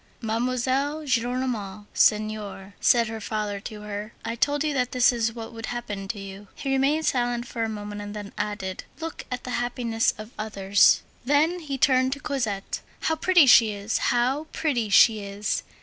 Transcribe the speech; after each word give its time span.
"Mademoiselle 0.19 1.03
Gillenormand 1.05 1.85
senior," 1.93 2.73
said 2.81 3.07
her 3.07 3.21
father 3.21 3.59
to 3.59 3.81
her, 3.81 4.13
"I 4.25 4.33
told 4.33 4.63
you 4.63 4.73
that 4.73 4.93
this 4.93 5.13
is 5.13 5.31
what 5.33 5.53
would 5.53 5.67
happen 5.67 6.07
to 6.07 6.19
you." 6.19 6.47
He 6.55 6.71
remained 6.71 7.05
silent 7.05 7.45
for 7.47 7.63
a 7.63 7.69
moment, 7.69 8.01
and 8.01 8.15
then 8.15 8.33
added: 8.35 8.85
"Look 8.99 9.25
at 9.29 9.43
the 9.43 9.51
happiness 9.61 10.15
of 10.17 10.31
others." 10.39 11.03
Then 11.23 11.59
he 11.59 11.77
turned 11.77 12.13
to 12.13 12.19
Cosette. 12.19 12.79
"How 13.01 13.15
pretty 13.15 13.45
she 13.45 13.73
is! 13.73 13.99
how 14.09 14.47
pretty 14.51 14.89
she 14.89 15.19
is! 15.19 15.61